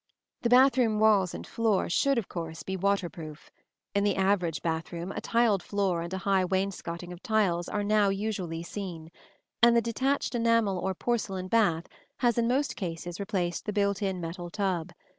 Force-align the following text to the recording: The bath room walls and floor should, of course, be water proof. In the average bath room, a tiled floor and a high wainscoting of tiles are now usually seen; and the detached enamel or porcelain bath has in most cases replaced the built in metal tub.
The 0.41 0.49
bath 0.49 0.79
room 0.79 0.99
walls 0.99 1.35
and 1.35 1.45
floor 1.45 1.87
should, 1.87 2.17
of 2.17 2.27
course, 2.27 2.63
be 2.63 2.75
water 2.75 3.07
proof. 3.07 3.51
In 3.93 4.03
the 4.03 4.15
average 4.15 4.63
bath 4.63 4.91
room, 4.91 5.11
a 5.11 5.21
tiled 5.21 5.61
floor 5.61 6.01
and 6.01 6.11
a 6.11 6.17
high 6.25 6.43
wainscoting 6.43 7.13
of 7.13 7.21
tiles 7.21 7.69
are 7.69 7.83
now 7.83 8.09
usually 8.09 8.63
seen; 8.63 9.11
and 9.61 9.77
the 9.77 9.79
detached 9.79 10.33
enamel 10.33 10.79
or 10.79 10.95
porcelain 10.95 11.49
bath 11.49 11.85
has 12.17 12.39
in 12.39 12.47
most 12.47 12.75
cases 12.75 13.19
replaced 13.19 13.65
the 13.65 13.73
built 13.73 14.01
in 14.01 14.19
metal 14.19 14.49
tub. 14.49 14.91